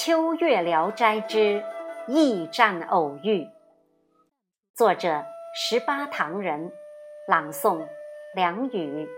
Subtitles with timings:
[0.00, 1.60] 秋月聊斋之
[2.06, 3.48] 驿站偶遇，
[4.76, 5.24] 作者
[5.56, 6.70] 十八唐人，
[7.26, 7.84] 朗诵
[8.32, 9.08] 梁宇。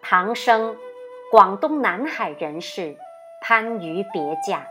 [0.00, 0.76] 唐生，
[1.32, 2.96] 广东南海人士，
[3.44, 4.68] 番禺别驾，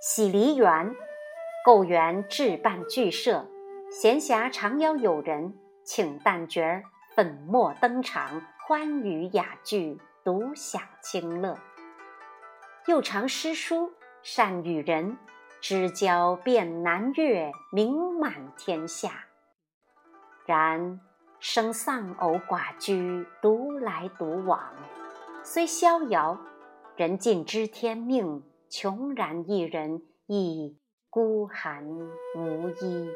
[0.00, 0.96] 喜梨园，
[1.66, 3.44] 构园置办剧社，
[3.90, 5.52] 闲暇常邀友人，
[5.82, 6.84] 请旦角儿
[7.16, 11.58] 粉墨登场，欢娱雅聚，独享清乐。
[12.86, 13.90] 又常诗书，
[14.22, 15.18] 善与人，
[15.60, 19.24] 知交遍南越，名满天下。
[20.44, 21.00] 然
[21.40, 24.72] 生丧偶寡居，独来独往，
[25.42, 26.38] 虽逍遥，
[26.94, 30.78] 人尽知天命，穷然一人，亦
[31.16, 31.82] 孤寒
[32.34, 33.10] 无依。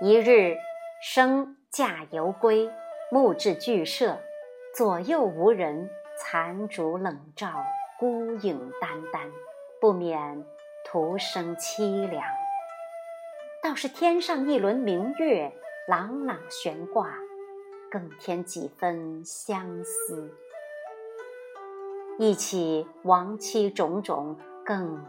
[0.00, 0.56] 一日，
[1.00, 2.68] 生驾游归，
[3.08, 4.18] 目至剧舍，
[4.74, 5.88] 左右无人，
[6.18, 7.62] 残烛冷照，
[8.00, 9.30] 孤影单单，
[9.80, 10.44] 不免
[10.84, 12.24] 徒生凄凉。
[13.62, 15.52] 倒是天上一轮明月，
[15.86, 17.16] 朗朗悬挂，
[17.88, 20.36] 更添几分相思。
[22.18, 24.36] 忆起亡妻种种，
[24.68, 25.02] 更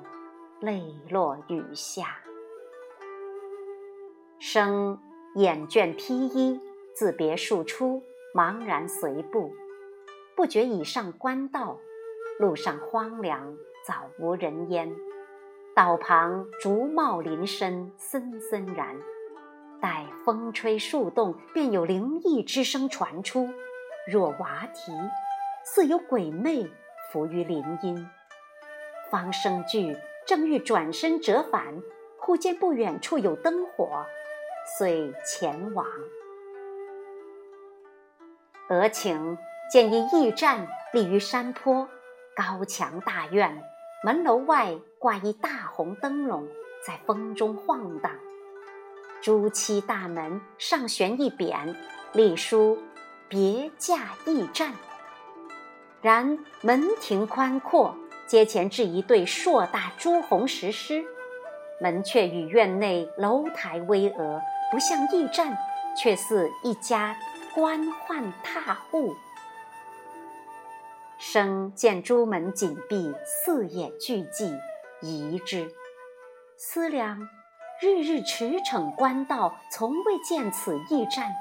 [0.61, 2.17] 泪落雨下。
[4.39, 4.97] 生
[5.35, 6.61] 掩卷披衣，
[6.95, 8.02] 自别墅出，
[8.33, 9.53] 茫然随步，
[10.33, 11.77] 不觉已上官道，
[12.39, 14.95] 路上荒凉，早无人烟。
[15.75, 18.95] 道旁竹茂林深，森森然。
[19.81, 23.49] 待风吹树动，便有灵异之声传出，
[24.09, 24.93] 若娃啼，
[25.65, 26.65] 似有鬼魅
[27.11, 28.09] 伏于林荫。
[29.11, 31.81] 方生惧，正欲转身折返，
[32.17, 34.05] 忽见不远处有灯火，
[34.77, 35.86] 遂前往。
[38.69, 39.37] 俄顷
[39.71, 41.87] 见一驿站立于山坡，
[42.36, 43.64] 高墙大院。
[44.02, 46.48] 门楼外挂一大红灯笼，
[46.87, 48.11] 在风中晃荡。
[49.21, 51.75] 朱漆大门上悬一匾，
[52.14, 52.77] 隶书
[53.27, 54.71] “别驾驿站”。
[56.02, 57.98] 然门庭宽阔，
[58.30, 61.04] 阶前置一对硕大朱红石狮。
[61.82, 65.58] 门阙与院内楼台巍峨，不像驿站，
[65.98, 67.17] 却似一家
[67.56, 69.16] 官宦踏户。
[71.17, 74.56] 生见朱门紧闭，四野俱寂，
[75.02, 75.72] 疑之。
[76.56, 77.28] 思量，
[77.82, 81.32] 日日驰骋官道，从未见此驿站，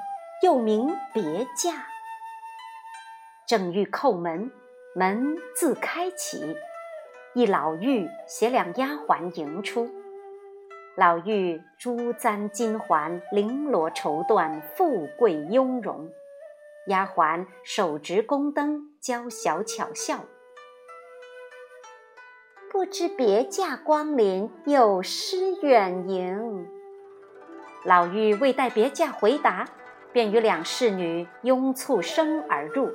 [0.41, 1.85] 又名别驾。
[3.47, 4.51] 正欲叩门，
[4.95, 6.55] 门自开启，
[7.35, 9.87] 一老妪携两丫鬟迎出。
[10.95, 16.09] 老妪珠簪金环，绫罗绸缎，富贵雍容。
[16.87, 20.21] 丫鬟手执宫灯，娇小巧笑。
[22.71, 26.67] 不知别驾光临，有失远迎。
[27.83, 29.69] 老妪未待别驾回答，
[30.11, 32.91] 便与两侍女拥簇生而入。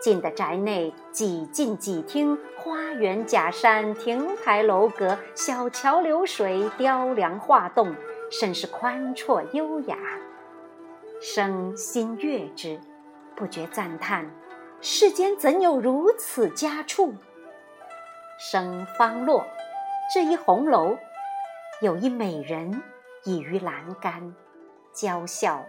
[0.00, 7.94] 进得宅内，几进几厅，花园假山，亭台楼阁，小桥流水，雕梁画栋，
[8.30, 9.96] 甚是宽绰优雅。
[11.20, 12.80] 生心悦之。
[13.36, 14.30] 不觉赞叹：
[14.80, 17.14] 世间怎有如此佳处？
[18.38, 19.46] 生方落，
[20.14, 20.96] 这一红楼，
[21.80, 22.82] 有一美人
[23.24, 24.34] 倚于栏杆，
[24.92, 25.64] 娇笑：“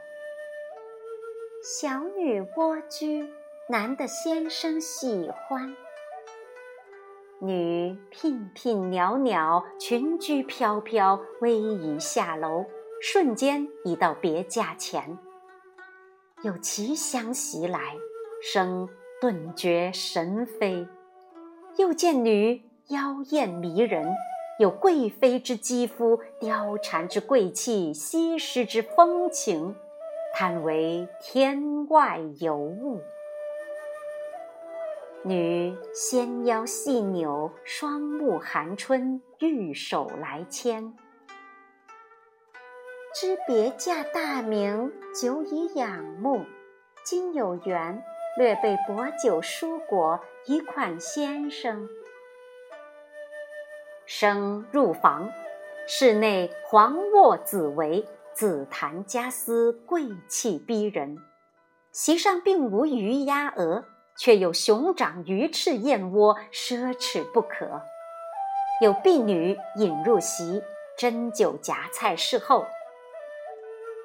[1.63, 3.29] 小女蜗居，
[3.71, 5.73] 男的先生喜欢。”
[7.39, 12.65] 女娉娉袅袅，裙裾飘飘，逶迤下楼，
[13.01, 15.17] 瞬间已到别驾前。
[16.43, 17.95] 有奇香袭来，
[18.43, 18.89] 生
[19.21, 20.85] 顿觉神飞。
[21.77, 24.05] 又见女妖艳迷人，
[24.59, 29.73] 有贵妃之肌肤，貂蝉之贵气，西施之风情，
[30.33, 32.99] 叹为天外尤物。
[35.23, 40.95] 女纤腰细扭，双目含春，玉手来牵。
[43.13, 46.43] 知别驾大名，久已仰慕。
[47.05, 48.03] 今有缘，
[48.35, 51.87] 略备薄酒蔬果，以款先生。
[54.07, 55.29] 生入房，
[55.87, 58.03] 室内黄卧紫帷，
[58.33, 61.19] 紫檀家私，贵气逼人。
[61.91, 63.85] 席上并无鱼鸭鹅，
[64.17, 67.81] 却有熊掌鱼翅燕窝，奢侈不可。
[68.81, 70.61] 有婢女引入席，
[70.97, 72.65] 斟酒夹菜侍候。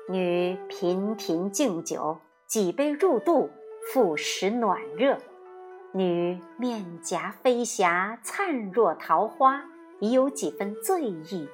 [0.09, 3.51] 女频频敬酒，几杯入肚，
[3.93, 5.19] 复食暖热。
[5.93, 9.65] 女面颊飞霞，灿若桃花，
[9.99, 11.49] 已有几分醉意。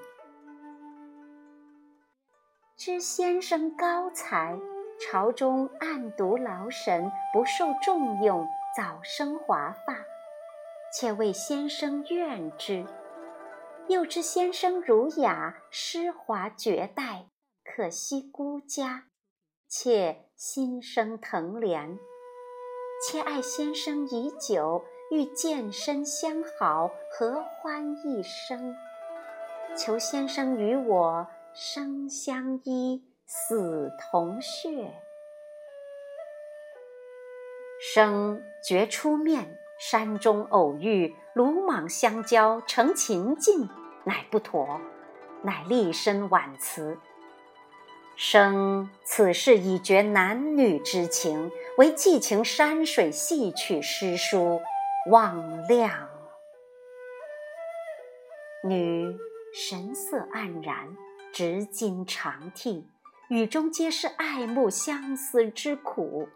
[2.77, 4.59] 知先生高才，
[5.11, 8.47] 朝中暗读劳神，不受重用，
[8.77, 9.97] 早生华发，
[10.93, 12.87] 且为先生怨之。
[13.89, 17.27] 又知先生儒雅，诗华绝代。
[17.65, 19.05] 可惜孤家，
[19.67, 21.99] 妾心生疼怜。
[23.05, 28.77] 妾爱先生已久，欲健身相好，合欢一生。
[29.77, 33.03] 求先生与我生相依，
[33.35, 34.93] 死同穴。
[37.81, 43.71] 生觉出面，山中偶遇，鲁莽相交，成情境，
[44.05, 44.79] 乃不妥，
[45.41, 46.99] 乃立身婉辞。
[48.17, 54.61] 生此事已绝男女之情，唯寄情山水戏曲诗书，
[55.11, 56.07] 望谅。
[58.63, 59.17] 女
[59.55, 60.95] 神色黯然，
[61.33, 62.92] 执襟长涕，
[63.33, 66.29] 雨中皆是爱慕相思之苦。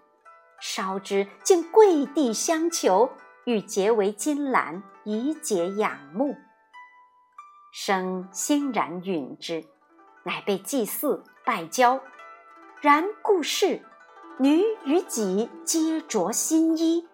[0.59, 3.11] 烧之竟跪地相求，
[3.45, 6.35] 欲结为金兰，以解仰慕。
[7.71, 9.63] 生欣然允之，
[10.23, 11.23] 乃被祭祀。
[11.45, 12.01] 拜交，
[12.81, 13.83] 然故事，
[14.39, 17.07] 女与己皆着新衣，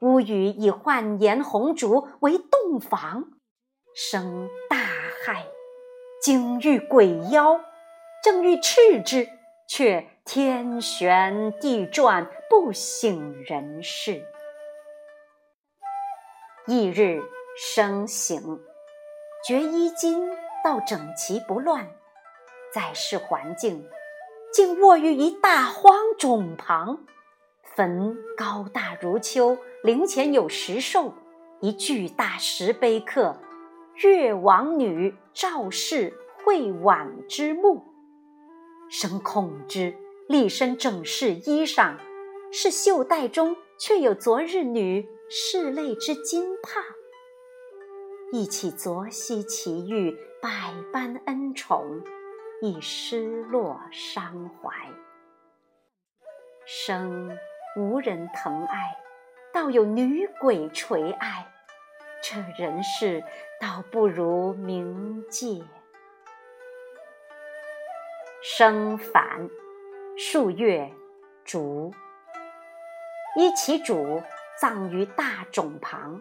[0.00, 3.30] 屋宇以焕颜红烛为洞房，
[3.94, 4.76] 生大
[5.24, 5.44] 骇，
[6.20, 7.60] 惊遇鬼妖，
[8.22, 9.28] 正欲斥之，
[9.66, 14.24] 却天旋地转，不省人事。
[16.66, 17.20] 翌日
[17.56, 18.60] 生醒，
[19.44, 20.30] 觉衣襟
[20.62, 21.88] 倒整齐不乱。
[22.72, 23.84] 再视环境，
[24.52, 27.04] 竟卧于一大荒冢旁。
[27.64, 31.12] 坟高大如丘，陵前有石兽，
[31.60, 33.36] 一巨大石碑刻
[34.04, 37.84] “越王女赵氏惠婉之墓”。
[38.94, 39.94] 生恐之，
[40.28, 41.96] 立身整饰衣裳，
[42.52, 46.84] 是袖带中却有昨日女拭泪之金帕。
[48.32, 52.02] 忆起昨夕奇遇，百般恩宠。
[52.60, 54.70] 亦失落伤怀，
[56.64, 57.36] 生
[57.76, 58.94] 无人疼爱，
[59.52, 61.50] 倒有女鬼垂爱，
[62.22, 63.24] 这人世
[63.58, 65.64] 倒不如冥界。
[68.44, 69.48] 生反
[70.18, 70.92] 数月，
[71.44, 71.92] 卒。
[73.36, 74.20] 依其主
[74.60, 76.20] 葬于大冢旁，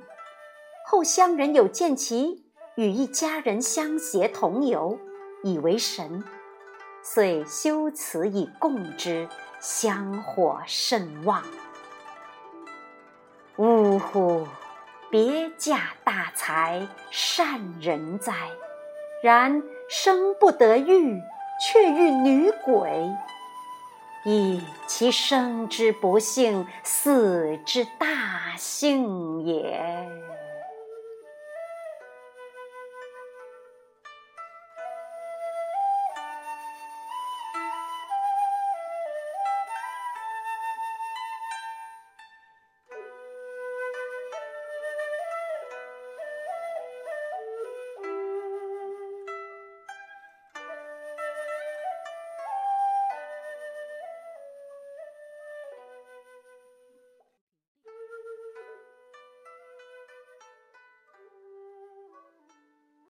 [0.86, 2.46] 后乡人有见其
[2.76, 5.00] 与一家人相携同游。
[5.44, 6.24] 以为神，
[7.02, 9.28] 遂修祠以供之，
[9.60, 11.44] 香火甚旺。
[13.58, 14.48] 呜呼！
[15.10, 18.52] 别驾大才，善人哉！
[19.24, 21.20] 然生不得遇，
[21.64, 23.08] 却遇女鬼，
[24.26, 30.10] 以其生之不幸，死之大幸也。